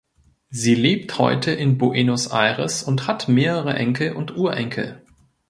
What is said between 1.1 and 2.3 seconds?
heute in Buenos